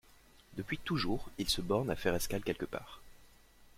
[0.57, 3.01] Depuis toujours, il se borne à faire escale quelque part.